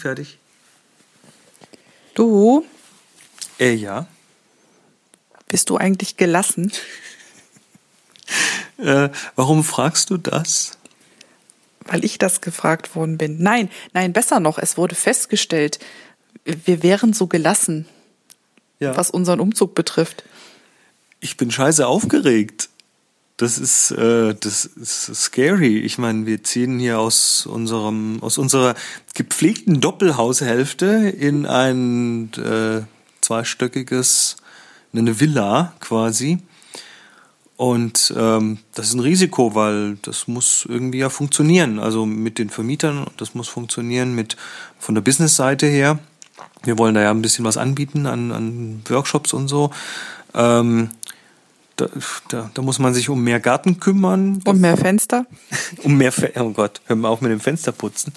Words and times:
fertig? 0.00 0.38
Du, 2.14 2.64
Äh, 3.58 3.74
ja. 3.74 4.06
bist 5.48 5.70
du 5.70 5.76
eigentlich 5.76 6.16
gelassen? 6.16 6.72
Äh, 8.78 9.10
warum 9.36 9.62
fragst 9.62 10.08
du 10.08 10.16
das? 10.16 10.78
Weil 11.84 12.02
ich 12.02 12.16
das 12.16 12.40
gefragt 12.40 12.94
worden 12.96 13.18
bin. 13.18 13.42
Nein, 13.42 13.68
nein, 13.92 14.14
besser 14.14 14.40
noch, 14.40 14.56
es 14.56 14.78
wurde 14.78 14.94
festgestellt, 14.94 15.78
wir 16.46 16.82
wären 16.82 17.12
so 17.12 17.26
gelassen, 17.26 17.86
Ja. 18.78 18.96
was 18.96 19.10
unseren 19.10 19.38
Umzug 19.40 19.74
betrifft. 19.74 20.24
Ich 21.20 21.36
bin 21.36 21.50
scheiße 21.50 21.86
aufgeregt. 21.86 22.70
Das 23.40 23.56
ist, 23.56 23.90
äh, 23.92 24.34
das 24.38 24.66
ist 24.66 25.14
scary. 25.14 25.78
Ich 25.78 25.96
meine, 25.96 26.26
wir 26.26 26.44
ziehen 26.44 26.78
hier 26.78 27.00
aus 27.00 27.46
unserem, 27.46 28.22
aus 28.22 28.36
unserer 28.36 28.74
gepflegten 29.14 29.80
Doppelhaushälfte 29.80 30.86
in 31.08 31.46
ein 31.46 32.30
äh, 32.34 32.82
zweistöckiges, 33.22 34.36
eine 34.92 35.20
Villa 35.20 35.72
quasi. 35.80 36.40
Und 37.56 38.12
ähm, 38.14 38.58
das 38.74 38.88
ist 38.88 38.94
ein 38.94 39.00
Risiko, 39.00 39.54
weil 39.54 39.96
das 40.02 40.28
muss 40.28 40.66
irgendwie 40.68 40.98
ja 40.98 41.08
funktionieren. 41.08 41.78
Also 41.78 42.04
mit 42.04 42.38
den 42.38 42.50
Vermietern, 42.50 43.06
das 43.16 43.34
muss 43.34 43.48
funktionieren 43.48 44.14
mit 44.14 44.36
von 44.78 44.94
der 44.94 45.00
Business-Seite 45.00 45.66
her. 45.66 45.98
Wir 46.62 46.76
wollen 46.76 46.94
da 46.94 47.00
ja 47.00 47.10
ein 47.10 47.22
bisschen 47.22 47.46
was 47.46 47.56
anbieten 47.56 48.04
an, 48.04 48.32
an 48.32 48.82
Workshops 48.86 49.32
und 49.32 49.48
so. 49.48 49.70
Ähm, 50.34 50.90
da, 51.80 51.88
da, 52.28 52.50
da 52.52 52.62
muss 52.62 52.78
man 52.78 52.94
sich 52.94 53.08
um 53.08 53.22
mehr 53.22 53.40
Garten 53.40 53.80
kümmern. 53.80 54.40
Und 54.44 54.60
mehr 54.60 54.76
Fenster? 54.76 55.26
Um 55.82 55.96
mehr, 55.96 56.12
Fe 56.12 56.32
oh 56.36 56.50
Gott, 56.50 56.80
hör 56.86 56.96
mal 56.96 57.08
auf 57.08 57.20
mit 57.20 57.30
dem 57.30 57.40
Fensterputzen. 57.40 58.12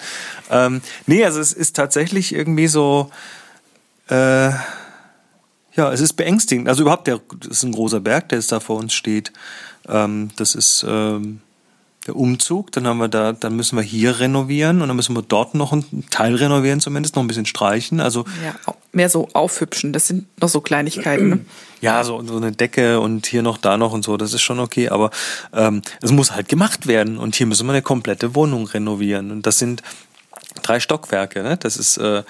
Ähm, 0.50 0.82
nee, 1.06 1.24
also 1.24 1.40
es 1.40 1.54
ist 1.54 1.76
tatsächlich 1.76 2.34
irgendwie 2.34 2.68
so, 2.68 3.10
äh, 4.10 4.50
ja, 5.76 5.92
es 5.92 6.02
ist 6.02 6.14
beängstigend. 6.14 6.68
Also 6.68 6.84
überhaupt, 6.84 7.08
der, 7.08 7.22
das 7.40 7.58
ist 7.58 7.64
ein 7.64 7.72
großer 7.72 8.00
Berg, 8.00 8.30
der 8.30 8.40
jetzt 8.40 8.52
da 8.52 8.60
vor 8.60 8.78
uns 8.78 8.94
steht. 8.94 9.32
Ähm, 9.88 10.32
das 10.36 10.56
ist 10.56 10.86
ähm, 10.88 11.42
der 12.08 12.16
Umzug. 12.16 12.72
Dann 12.72 12.88
haben 12.88 12.98
wir 12.98 13.08
da, 13.08 13.32
dann 13.32 13.56
müssen 13.56 13.78
wir 13.78 13.84
hier 13.84 14.20
renovieren 14.20 14.82
und 14.82 14.88
dann 14.88 14.96
müssen 14.96 15.16
wir 15.16 15.22
dort 15.22 15.56
noch 15.56 15.72
einen 15.72 16.06
Teil 16.10 16.36
renovieren, 16.36 16.80
zumindest 16.80 17.16
noch 17.16 17.24
ein 17.24 17.28
bisschen 17.28 17.46
streichen. 17.46 18.00
Also 18.00 18.26
Ja, 18.44 18.74
mehr 18.92 19.10
so 19.10 19.30
aufhübschen. 19.34 19.94
Das 19.94 20.08
sind 20.08 20.26
noch 20.42 20.50
so 20.50 20.62
Kleinigkeiten. 20.62 21.30
Ne? 21.30 21.40
ja, 21.82 22.04
so, 22.04 22.24
so 22.26 22.38
eine 22.38 22.52
Decke 22.52 23.00
und 23.00 23.26
hier 23.26 23.42
noch, 23.42 23.58
da 23.58 23.78
noch 23.78 23.92
und 23.92 24.04
so, 24.04 24.18
das 24.18 24.34
ist 24.34 24.42
schon 24.42 24.60
okay, 24.60 24.90
aber 24.90 25.12
ähm, 25.54 25.82
es 26.02 26.12
muss 26.12 26.32
halt 26.32 26.48
gemacht 26.48 26.88
werden 26.88 27.18
und 27.18 27.36
hier 27.36 27.46
müssen 27.46 27.68
wir 27.68 27.74
eine 27.74 27.82
komplette 27.82 28.36
Wohnung 28.36 28.68
renovieren 28.68 29.32
und 29.32 29.46
das 29.46 29.60
sind 29.60 29.84
drei 30.62 30.80
Stockwerke, 30.80 31.44
ne? 31.44 31.58
Das 31.58 31.76
ist 31.76 31.98
äh, 31.98 32.24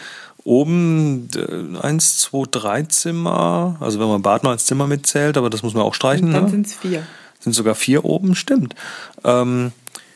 oben 0.44 1.30
äh, 1.36 1.80
eins, 1.80 2.18
zwei, 2.20 2.44
drei 2.50 2.84
Zimmer, 2.84 3.78
also 3.80 4.00
wenn 4.00 4.08
man 4.08 4.22
Bad 4.22 4.44
noch 4.44 4.52
als 4.52 4.66
Zimmer 4.66 4.88
mitzählt, 4.88 5.38
aber 5.38 5.50
das 5.50 5.64
muss 5.64 5.74
man 5.74 5.84
auch 5.84 5.94
streichen, 5.94 6.32
Dann 6.32 6.46
ne? 6.46 6.50
sind 6.50 6.68
es 6.68 6.74
vier. 6.74 7.04
Sind 7.44 7.54
sogar 7.54 7.76
vier 7.76 8.06
oben, 8.06 8.36
stimmt. 8.36 8.74
Ähm, 9.24 9.72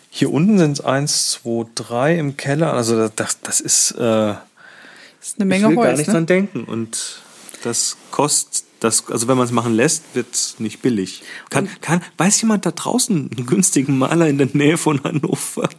hier 0.10 0.32
unten 0.32 0.58
sind 0.58 0.72
es 0.74 0.82
eins, 0.84 1.32
zwei, 1.32 1.66
drei 1.76 2.18
im 2.18 2.38
Keller, 2.38 2.74
also 2.74 3.08
das, 3.10 3.40
das 3.42 3.60
ist 3.62 3.92
äh, 3.92 3.98
Das 3.98 4.40
ist 5.22 5.36
eine 5.38 5.46
Menge 5.46 5.66
ich 5.66 5.70
will 5.70 5.76
gar 5.76 5.86
Holz. 5.88 5.98
nicht 6.00 6.08
Ne? 6.08 6.14
dran 6.14 6.26
denken. 6.26 6.64
Und 6.64 7.22
das 7.64 7.98
kostet, 8.12 8.64
das, 8.80 9.10
also 9.10 9.28
wenn 9.28 9.38
man 9.38 9.46
es 9.46 9.52
machen 9.52 9.74
lässt, 9.74 10.04
wird 10.14 10.34
es 10.34 10.60
nicht 10.60 10.82
billig. 10.82 11.24
Kann, 11.50 11.68
kann, 11.82 12.02
weiß 12.18 12.42
jemand 12.42 12.66
da 12.66 12.72
draußen 12.72 13.30
einen 13.36 13.46
günstigen 13.46 13.98
Maler 13.98 14.28
in 14.28 14.38
der 14.38 14.50
Nähe 14.54 14.78
von 14.78 15.04
Hannover, 15.04 15.70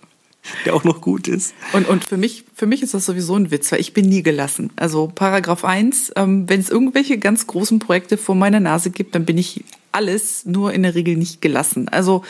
der 0.65 0.75
auch 0.75 0.85
noch 0.85 1.01
gut 1.01 1.29
ist? 1.29 1.55
Und, 1.73 1.89
und 1.89 2.05
für, 2.05 2.17
mich, 2.17 2.45
für 2.55 2.67
mich 2.67 2.83
ist 2.83 2.95
das 2.95 3.07
sowieso 3.07 3.37
ein 3.37 3.51
Witz, 3.51 3.71
weil 3.73 3.81
ich 3.81 3.93
bin 3.93 4.09
nie 4.09 4.23
gelassen. 4.23 4.71
Also 4.77 5.11
Paragraph 5.15 5.65
1, 5.65 6.13
ähm, 6.17 6.49
wenn 6.49 6.61
es 6.61 6.71
irgendwelche 6.71 7.19
ganz 7.19 7.47
großen 7.47 7.79
Projekte 7.79 8.17
vor 8.19 8.35
meiner 8.35 8.61
Nase 8.61 8.91
gibt, 8.91 9.15
dann 9.15 9.25
bin 9.25 9.39
ich 9.39 9.65
alles 9.93 10.45
nur 10.45 10.73
in 10.73 10.83
der 10.83 10.95
Regel 10.95 11.17
nicht 11.17 11.41
gelassen. 11.41 11.89
Also 11.89 12.25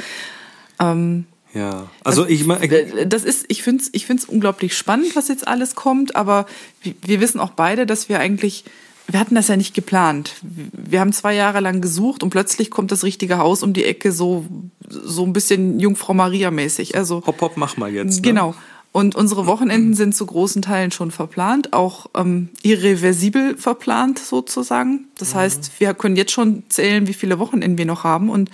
ähm, 0.80 1.26
Ja, 1.54 1.90
also 2.04 2.26
ich 2.26 2.44
meine, 2.46 3.06
Das 3.06 3.24
ist, 3.24 3.46
ich 3.48 3.62
finde 3.62 3.82
es 3.82 3.90
ich 3.92 4.06
find's 4.06 4.24
unglaublich 4.24 4.76
spannend, 4.76 5.16
was 5.16 5.28
jetzt 5.28 5.46
alles 5.46 5.74
kommt, 5.74 6.16
aber 6.16 6.46
wir 6.82 7.20
wissen 7.20 7.40
auch 7.40 7.50
beide, 7.50 7.86
dass 7.86 8.08
wir 8.08 8.20
eigentlich, 8.20 8.64
wir 9.10 9.18
hatten 9.18 9.34
das 9.34 9.48
ja 9.48 9.56
nicht 9.56 9.74
geplant. 9.74 10.34
Wir 10.42 11.00
haben 11.00 11.12
zwei 11.12 11.34
Jahre 11.34 11.60
lang 11.60 11.80
gesucht 11.80 12.22
und 12.22 12.28
plötzlich 12.28 12.70
kommt 12.70 12.92
das 12.92 13.04
richtige 13.04 13.38
Haus 13.38 13.62
um 13.62 13.72
die 13.72 13.84
Ecke, 13.84 14.12
so, 14.12 14.44
so 14.86 15.24
ein 15.24 15.32
bisschen 15.32 15.80
Jungfrau 15.80 16.12
Maria-mäßig. 16.12 16.94
Also, 16.94 17.22
hopp, 17.26 17.40
hopp, 17.40 17.56
mach 17.56 17.78
mal 17.78 17.90
jetzt. 17.90 18.16
Ne? 18.16 18.22
genau. 18.22 18.54
Und 18.92 19.14
unsere 19.14 19.46
Wochenenden 19.46 19.94
sind 19.94 20.14
zu 20.14 20.26
großen 20.26 20.60
Teilen 20.62 20.90
schon 20.90 21.10
verplant, 21.10 21.72
auch 21.72 22.06
ähm, 22.16 22.48
irreversibel 22.62 23.56
verplant 23.56 24.18
sozusagen. 24.18 25.08
Das 25.18 25.34
heißt, 25.34 25.72
wir 25.78 25.92
können 25.94 26.16
jetzt 26.16 26.32
schon 26.32 26.64
zählen, 26.68 27.06
wie 27.06 27.12
viele 27.12 27.38
Wochenenden 27.38 27.78
wir 27.78 27.84
noch 27.84 28.04
haben. 28.04 28.30
Und 28.30 28.50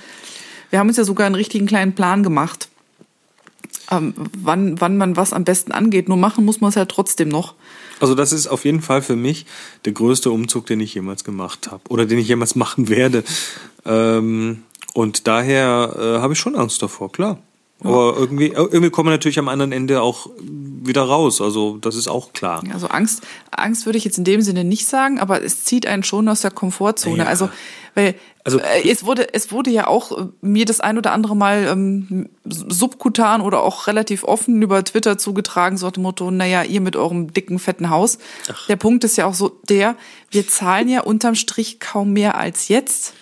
wir 0.71 0.79
haben 0.79 0.89
uns 0.89 0.97
ja 0.97 1.05
sogar 1.05 1.27
einen 1.27 1.37
richtigen 1.37 1.67
kleinen 1.67 1.95
Plan 1.95 2.23
gemacht, 2.23 2.69
ähm, 3.99 4.15
wann, 4.39 4.81
wann 4.81 4.97
man 4.97 5.17
was 5.17 5.33
am 5.33 5.45
besten 5.45 5.73
angeht. 5.73 6.09
Nur 6.09 6.17
machen 6.17 6.45
muss 6.45 6.61
man 6.61 6.69
es 6.69 6.75
ja 6.75 6.85
trotzdem 6.85 7.29
noch. 7.29 7.55
Also 8.01 8.15
das 8.15 8.33
ist 8.33 8.47
auf 8.47 8.65
jeden 8.65 8.83
Fall 8.83 9.03
für 9.03 9.17
mich 9.17 9.47
der 9.85 9.93
größte 9.93 10.31
Umzug, 10.31 10.67
den 10.67 10.81
ich 10.81 10.95
jemals 10.95 11.25
gemacht 11.25 11.71
habe 11.71 11.83
oder 11.89 12.07
den 12.07 12.19
ich 12.19 12.29
jemals 12.29 12.57
machen 12.57 12.89
werde. 12.89 13.25
Ähm, 13.85 14.63
und 14.95 15.27
daher 15.27 15.95
äh, 15.99 16.21
habe 16.21 16.33
ich 16.33 16.39
schon 16.39 16.57
Angst 16.57 16.83
davor, 16.83 17.11
klar. 17.11 17.39
Aber 17.81 18.17
irgendwie, 18.17 18.47
irgendwie 18.49 18.91
kommen 18.91 19.09
wir 19.09 19.13
natürlich 19.13 19.39
am 19.39 19.49
anderen 19.49 19.73
Ende 19.73 20.01
auch 20.01 20.31
wieder 20.41 21.03
raus. 21.03 21.41
Also 21.43 21.77
das 21.79 21.97
ist 21.97 22.09
auch 22.09 22.33
klar. 22.33 22.63
Also 22.73 22.87
Angst, 22.87 23.23
Angst 23.51 23.85
würde 23.85 23.99
ich 23.99 24.05
jetzt 24.05 24.17
in 24.17 24.25
dem 24.25 24.41
Sinne 24.41 24.65
nicht 24.65 24.87
sagen, 24.87 25.19
aber 25.19 25.43
es 25.43 25.65
zieht 25.65 25.87
einen 25.87 26.03
schon 26.03 26.29
aus 26.29 26.41
der 26.41 26.51
Komfortzone. 26.51 27.19
Ja. 27.19 27.25
Also, 27.25 27.51
weil 27.95 28.15
Also- 28.45 28.59
äh, 28.59 28.89
es 28.89 29.05
wurde, 29.05 29.35
es 29.35 29.53
wurde 29.53 29.71
ja 29.71 29.87
auch 29.87 30.13
äh, 30.19 30.27
mir 30.41 30.65
das 30.65 30.81
ein 30.81 30.97
oder 30.97 31.13
andere 31.13 31.37
Mal 31.37 31.67
ähm, 31.67 32.29
subkutan 32.45 33.41
oder 33.43 33.63
auch 33.63 33.87
relativ 33.87 34.25
offen 34.25 34.63
über 34.63 34.83
Twitter 34.85 35.19
zugetragen, 35.19 35.77
so 35.77 35.87
nach 35.87 35.93
dem 35.93 36.05
Motto, 36.05 36.31
naja, 36.31 36.63
ihr 36.63 36.81
mit 36.81 36.97
eurem 36.97 37.33
dicken, 37.35 37.59
fetten 37.59 37.91
Haus. 37.91 38.19
Der 38.69 38.77
Punkt 38.77 39.05
ist 39.05 39.17
ja 39.17 39.27
auch 39.27 39.35
so 39.35 39.61
der, 39.69 39.97
wir 40.31 40.47
zahlen 40.49 40.89
ja 40.89 41.01
unterm 41.03 41.35
Strich 41.35 41.81
kaum 41.81 42.13
mehr 42.13 42.37
als 42.39 42.69
jetzt 42.69 43.15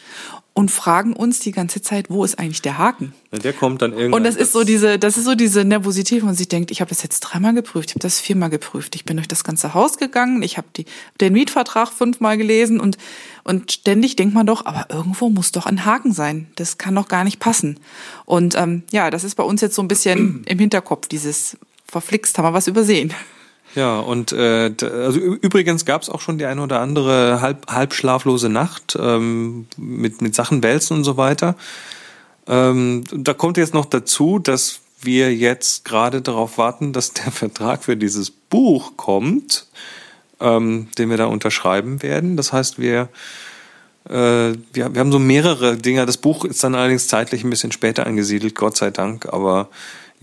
und 0.55 0.71
fragen 0.71 1.15
uns 1.15 1.41
die 1.41 1.53
ganze 1.53 1.81
Zeit, 1.81 2.11
wo 2.11 2.25
ist 2.25 2.39
eigentlich 2.39 2.61
der 2.61 2.77
Haken? 2.77 3.15
Ja, 3.33 3.39
Der 3.39 3.53
kommt 3.53 3.81
dann 3.81 3.93
irgendwann. 3.93 4.21
Und 4.21 4.25
das 4.25 4.37
ist 4.37 4.53
so 4.53 4.65
diese, 4.65 4.99
das 4.99 5.17
ist 5.17 5.25
so 5.25 5.35
diese 5.35 5.65
Nervosität, 5.65 6.23
wo 6.23 6.27
man 6.27 6.35
sich 6.35 6.49
denkt, 6.49 6.71
ich 6.71 6.81
habe 6.81 6.91
das 6.91 7.03
jetzt 7.03 7.21
dreimal 7.21 7.55
geprüft, 7.55 7.91
ich 7.91 7.95
habe 7.95 8.03
das 8.03 8.21
viermal 8.21 8.51
geprüft, 8.51 8.95
ich 8.95 9.05
bin 9.05 9.17
durch 9.17 9.29
das 9.29 9.45
ganze 9.45 9.73
Haus 9.73 9.97
gegangen, 9.97 10.43
ich 10.43 10.59
habe 10.59 10.67
die 10.77 10.85
den 11.21 11.33
Mietvertrag 11.33 11.89
fünfmal 11.89 12.37
gelesen 12.37 12.81
und 12.81 12.99
und 13.45 13.73
ständig 13.73 14.15
denkt 14.15 14.35
man 14.35 14.47
doch, 14.47 14.67
aber 14.67 14.87
irgendwo 14.91 15.29
muss 15.29 15.51
doch 15.51 15.67
ein 15.67 15.85
Haken 15.85 16.13
sein. 16.13 16.47
Das 16.55 16.79
kann 16.79 16.95
doch 16.95 17.09
gar 17.09 17.25
nicht 17.25 17.41
passen. 17.41 17.81
Und 18.25 18.55
ähm, 18.57 18.85
ja, 18.93 19.11
das 19.11 19.25
ist 19.25 19.35
bei 19.35 19.43
uns 19.43 19.61
jetzt 19.63 19.75
so 19.75 19.83
ein 19.83 19.89
bisschen 19.89 20.45
im 20.47 20.59
Hinterkopf, 20.59 21.09
dieses 21.09 21.57
verflixt, 21.87 22.39
haben 22.39 22.45
wir 22.45 22.53
was 22.53 22.69
übersehen. 22.69 23.13
Ja, 23.75 24.01
und 24.01 24.33
äh, 24.33 24.73
also 24.83 25.19
übrigens 25.19 25.87
gab 25.87 26.03
es 26.03 26.11
auch 26.11 26.21
schon 26.21 26.39
die 26.39 26.45
eine 26.45 26.63
oder 26.63 26.81
andere 26.81 27.41
halb, 27.41 27.71
halb 27.71 27.95
schlaflose 27.95 28.51
Nacht 28.51 28.97
ähm, 29.01 29.67
mit, 29.77 30.21
mit 30.21 30.35
Sachen 30.35 30.63
wälzen 30.63 30.99
und 30.99 31.05
so 31.05 31.17
weiter. 31.17 31.57
Ähm, 32.47 33.05
da 33.13 33.33
kommt 33.33 33.57
jetzt 33.57 33.73
noch 33.73 33.87
dazu, 33.87 34.39
dass 34.39 34.81
wir 35.01 35.35
jetzt 35.35 35.85
gerade 35.85 36.23
darauf 36.23 36.59
warten, 36.59 36.93
dass 36.93 37.13
der 37.13 37.33
Vertrag 37.33 37.85
für 37.85 37.97
dieses 37.97 38.31
Buch 38.31 38.97
kommt, 38.97 39.67
ähm, 40.41 40.89
den 40.99 41.09
wir 41.09 41.17
da 41.17 41.27
unterschreiben 41.27 42.03
werden. 42.03 42.37
Das 42.37 42.53
heißt, 42.53 42.79
wir, 42.79 43.09
äh, 44.09 44.13
wir, 44.13 44.57
wir 44.73 44.99
haben 44.99 45.13
so 45.13 45.19
mehrere 45.19 45.77
Dinge. 45.79 46.05
Das 46.05 46.19
Buch 46.19 46.45
ist 46.45 46.63
dann 46.63 46.75
allerdings 46.75 47.09
zeitlich 47.09 47.43
ein 47.43 47.51
bisschen 47.51 47.73
später 47.73 48.07
angesiedelt, 48.07 48.55
Gott 48.55 48.77
sei 48.77 48.91
Dank, 48.91 49.33
aber 49.33 49.69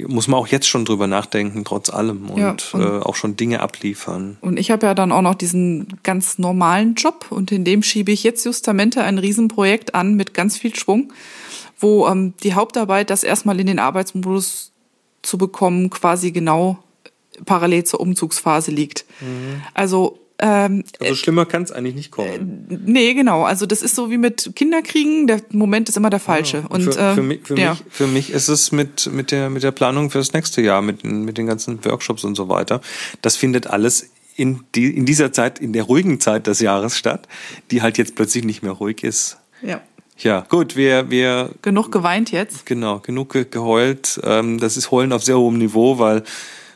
muss 0.08 0.28
man 0.28 0.40
auch 0.40 0.48
jetzt 0.48 0.68
schon 0.68 0.86
drüber 0.86 1.08
nachdenken, 1.08 1.64
trotz 1.66 1.90
allem 1.90 2.30
und, 2.30 2.40
Ja, 2.40 2.50
und- 2.52 2.74
äh, 2.74 3.00
auch 3.04 3.16
schon 3.16 3.36
Dinge 3.36 3.60
abliefern. 3.60 4.38
Und 4.42 4.58
ich 4.58 4.72
habe 4.72 4.86
ja 4.86 4.94
dann 4.94 5.12
auch 5.12 5.22
noch 5.22 5.36
diesen 5.36 6.00
ganz 6.04 6.38
normalen 6.40 6.96
Job 6.96 7.28
und 7.30 7.52
in 7.52 7.64
dem 7.64 7.84
schiebe 7.84 8.12
ich 8.12 8.24
jetzt 8.24 8.46
justamente 8.46 9.04
ein 9.04 9.18
Riesenprojekt 9.18 9.96
an 9.96 10.16
mit 10.16 10.34
ganz 10.34 10.58
viel 10.58 10.76
Schwung, 10.76 11.12
wo 11.80 12.08
ähm, 12.08 12.34
die 12.44 12.54
Hauptarbeit, 12.54 13.10
das 13.10 13.24
erstmal 13.24 13.60
in 13.60 13.68
den 13.68 13.80
Arbeitsmodus 13.80 14.72
zu 15.22 15.38
bekommen, 15.38 15.90
quasi 15.90 16.32
genau 16.32 16.78
parallel 17.46 17.84
zur 17.86 18.00
Umzugsphase 18.02 18.72
liegt. 18.72 19.06
Also 19.74 20.20
ähm, 20.42 20.84
Also 21.00 21.16
schlimmer 21.16 21.46
kann 21.46 21.64
es 21.64 21.72
eigentlich 21.72 21.96
nicht 21.96 22.12
kommen. 22.12 22.66
nee, 22.86 23.14
genau. 23.14 23.44
Also 23.44 23.66
das 23.66 23.82
ist 23.82 23.96
so 23.96 24.10
wie 24.10 24.18
mit 24.18 24.52
Kinderkriegen, 24.56 25.28
der 25.28 25.42
Moment 25.52 25.90
ist 25.90 25.98
immer 25.98 26.10
der 26.10 26.20
falsche. 26.20 26.64
Und 26.70 26.84
für, 26.84 27.00
äh, 27.00 27.14
für, 27.16 27.22
mich, 27.24 27.42
für, 27.44 27.58
ja. 27.60 27.72
mich, 27.72 27.84
für 27.90 28.08
mich 28.08 28.30
ist 28.32 28.48
es 28.48 28.72
mit, 28.72 29.12
mit, 29.12 29.32
der, 29.32 29.50
mit 29.50 29.64
der 29.64 29.72
Planung 29.72 30.10
fürs 30.12 30.34
nächste 30.34 30.62
Jahr, 30.62 30.82
mit, 30.82 31.04
den- 31.04 31.26
mit 31.26 31.38
den 31.38 31.46
ganzen 31.48 31.84
Workshops 31.86 32.24
und 32.24 32.36
so 32.36 32.48
weiter. 32.50 32.82
Das 33.22 33.36
findet 33.36 33.68
alles 33.68 34.10
in, 34.36 34.62
die, 34.76 34.96
in 34.96 35.06
dieser 35.06 35.34
Zeit, 35.34 35.60
in 35.60 35.74
der 35.74 35.84
ruhigen 35.84 36.20
Zeit 36.22 36.48
des 36.48 36.62
Jahres 36.62 36.98
statt, 36.98 37.28
die 37.72 37.82
halt 37.82 37.98
jetzt 37.98 38.16
plötzlich 38.16 38.46
nicht 38.46 38.64
mehr 38.64 38.72
ruhig 38.74 39.04
ist. 39.04 39.38
ja. 39.62 39.82
Ja, 40.22 40.46
gut, 40.50 40.76
wir, 40.76 41.10
wir 41.10 41.52
Genug 41.62 41.94
geweint 41.94 42.30
jetzt. 42.34 42.66
Genau, 42.66 43.00
genug 43.00 43.32
ge- 43.32 43.46
geheult. 43.50 44.20
Ähm, 44.26 44.60
das 44.60 44.76
ist 44.76 44.92
Heulen 44.92 45.14
auf 45.14 45.24
sehr 45.24 45.38
hohem 45.40 45.58
Niveau, 45.58 45.98
weil 45.98 46.24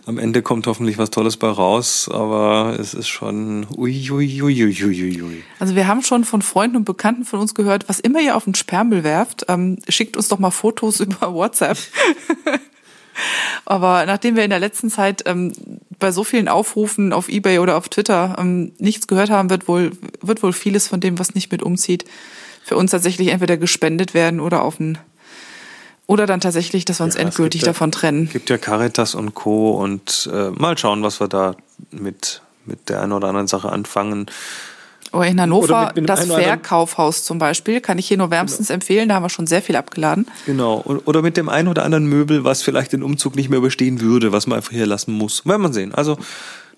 am 0.05 0.17
Ende 0.17 0.41
kommt 0.41 0.67
hoffentlich 0.67 0.97
was 0.97 1.09
Tolles 1.09 1.37
bei 1.37 1.47
raus, 1.49 2.09
aber 2.11 2.77
es 2.79 2.93
ist 2.93 3.07
schon 3.07 3.65
ui, 3.77 4.09
ui, 4.11 4.41
ui, 4.41 4.63
ui, 4.63 4.83
ui, 4.83 5.21
ui. 5.21 5.43
Also 5.59 5.75
wir 5.75 5.87
haben 5.87 6.01
schon 6.01 6.23
von 6.25 6.41
Freunden 6.41 6.77
und 6.77 6.85
Bekannten 6.85 7.23
von 7.25 7.39
uns 7.39 7.55
gehört, 7.55 7.87
was 7.87 7.99
immer 7.99 8.19
ihr 8.19 8.35
auf 8.35 8.43
den 8.43 8.55
Sperrmüll 8.55 9.03
werft, 9.03 9.45
ähm, 9.47 9.77
schickt 9.87 10.17
uns 10.17 10.27
doch 10.27 10.39
mal 10.39 10.51
Fotos 10.51 10.99
über 10.99 11.33
WhatsApp. 11.33 11.77
aber 13.65 14.05
nachdem 14.05 14.35
wir 14.35 14.43
in 14.43 14.49
der 14.49 14.59
letzten 14.59 14.89
Zeit 14.89 15.23
ähm, 15.25 15.53
bei 15.99 16.11
so 16.11 16.23
vielen 16.23 16.47
Aufrufen 16.47 17.13
auf 17.13 17.29
Ebay 17.29 17.59
oder 17.59 17.77
auf 17.77 17.87
Twitter 17.87 18.35
ähm, 18.37 18.73
nichts 18.79 19.07
gehört 19.07 19.29
haben, 19.29 19.49
wird 19.49 19.67
wohl, 19.67 19.91
wird 20.21 20.43
wohl 20.43 20.53
vieles 20.53 20.87
von 20.87 20.99
dem, 20.99 21.17
was 21.19 21.33
nicht 21.33 21.51
mit 21.51 21.63
umzieht, 21.63 22.05
für 22.63 22.75
uns 22.75 22.91
tatsächlich 22.91 23.29
entweder 23.29 23.57
gespendet 23.57 24.13
werden 24.13 24.39
oder 24.39 24.63
auf 24.63 24.79
ein 24.79 24.97
oder 26.13 26.25
dann 26.25 26.39
tatsächlich, 26.39 26.85
dass 26.85 26.99
wir 26.99 27.05
uns 27.05 27.15
ja, 27.15 27.21
endgültig 27.21 27.61
ja, 27.61 27.67
davon 27.67 27.91
trennen. 27.91 28.25
Es 28.27 28.33
gibt 28.33 28.49
ja 28.49 28.57
Caritas 28.57 29.15
und 29.15 29.33
Co. 29.33 29.71
und 29.71 30.29
äh, 30.31 30.51
mal 30.51 30.77
schauen, 30.77 31.03
was 31.03 31.19
wir 31.19 31.27
da 31.27 31.55
mit, 31.91 32.41
mit 32.65 32.89
der 32.89 33.01
einen 33.01 33.11
oder 33.11 33.27
anderen 33.27 33.47
Sache 33.47 33.71
anfangen. 33.71 34.27
Oh, 35.11 35.21
in 35.21 35.39
Hannover, 35.39 35.87
mit, 35.87 35.95
mit 35.97 36.09
das 36.09 36.25
Verkaufhaus 36.25 37.23
zum 37.23 37.37
Beispiel, 37.37 37.81
kann 37.81 37.99
ich 37.99 38.07
hier 38.07 38.17
nur 38.17 38.31
wärmstens 38.31 38.67
genau. 38.67 38.75
empfehlen. 38.75 39.09
Da 39.09 39.15
haben 39.15 39.23
wir 39.23 39.29
schon 39.29 39.45
sehr 39.45 39.61
viel 39.61 39.75
abgeladen. 39.75 40.25
Genau. 40.47 40.81
Oder 41.05 41.21
mit 41.21 41.37
dem 41.37 41.49
einen 41.49 41.67
oder 41.67 41.83
anderen 41.83 42.07
Möbel, 42.07 42.43
was 42.43 42.63
vielleicht 42.63 42.93
den 42.93 43.03
Umzug 43.03 43.35
nicht 43.35 43.49
mehr 43.49 43.59
überstehen 43.59 44.01
würde, 44.01 44.31
was 44.31 44.47
man 44.47 44.57
einfach 44.57 44.71
hier 44.71 44.87
lassen 44.87 45.13
muss. 45.13 45.45
Werden 45.45 45.61
wir 45.61 45.73
sehen. 45.73 45.93
Also, 45.93 46.17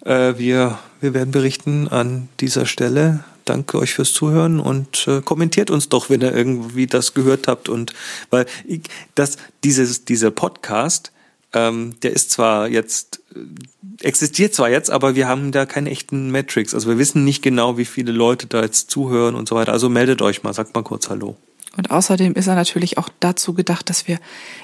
äh, 0.03 0.33
wir, 0.38 0.77
wir 0.99 1.13
werden 1.13 1.31
berichten 1.31 1.88
an 1.88 2.27
dieser 2.41 2.65
Stelle. 2.65 3.23
Danke 3.45 3.77
euch 3.77 3.94
fürs 3.94 4.13
Zuhören 4.13 4.59
und 4.59 5.07
äh, 5.07 5.21
kommentiert 5.21 5.69
uns 5.69 5.88
doch, 5.89 6.09
wenn 6.09 6.21
ihr 6.21 6.33
irgendwie 6.33 6.88
das 6.88 7.13
gehört 7.13 7.47
habt. 7.47 7.69
Und 7.69 7.94
weil 8.31 8.45
ich, 8.65 8.81
das, 9.13 9.38
dieses, 9.63 10.03
dieser 10.03 10.31
Podcast, 10.31 11.12
ähm, 11.53 11.95
der 12.01 12.13
ist 12.13 12.31
zwar 12.31 12.68
jetzt, 12.68 13.21
äh, 13.36 14.06
existiert 14.06 14.53
zwar 14.53 14.69
jetzt, 14.69 14.89
aber 14.89 15.15
wir 15.15 15.27
haben 15.27 15.51
da 15.51 15.65
keine 15.65 15.92
echten 15.92 16.31
Metrics. 16.31 16.74
Also 16.74 16.89
wir 16.89 16.97
wissen 16.97 17.24
nicht 17.24 17.44
genau, 17.44 17.77
wie 17.77 17.86
viele 17.86 18.12
Leute 18.12 18.47
da 18.47 18.62
jetzt 18.62 18.89
zuhören 18.89 19.36
und 19.36 19.48
so 19.48 19.56
weiter. 19.56 19.71
Also 19.71 19.89
meldet 19.89 20.21
euch 20.21 20.44
mal, 20.44 20.53
sagt 20.53 20.74
mal 20.74 20.83
kurz 20.83 21.09
Hallo. 21.09 21.38
Und 21.77 21.92
außerdem 21.92 22.33
ist 22.33 22.48
er 22.48 22.56
natürlich 22.56 22.98
auch 22.98 23.10
dazu 23.19 23.54
gedacht, 23.54 23.89
dass 23.89 24.07
wir 24.07 24.19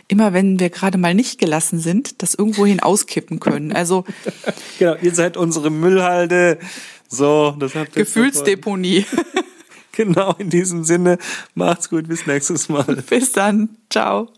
immer, 0.07 0.33
wenn 0.33 0.59
wir 0.59 0.69
gerade 0.69 0.97
mal 0.97 1.13
nicht 1.13 1.39
gelassen 1.39 1.79
sind, 1.79 2.21
das 2.21 2.35
irgendwohin 2.35 2.79
auskippen 2.79 3.39
können. 3.39 3.73
Also 3.73 4.05
genau, 4.79 4.95
ihr 5.01 5.13
seid 5.13 5.37
unsere 5.37 5.69
Müllhalde. 5.69 6.59
So, 7.07 7.55
das 7.59 7.75
habt 7.75 7.95
ihr 7.95 8.03
Gefühlsdeponie. 8.03 9.05
genau, 9.91 10.35
in 10.37 10.49
diesem 10.49 10.83
Sinne. 10.83 11.17
Macht's 11.55 11.89
gut, 11.89 12.07
bis 12.07 12.25
nächstes 12.25 12.69
Mal. 12.69 13.03
Bis 13.09 13.33
dann. 13.33 13.69
Ciao. 13.89 14.29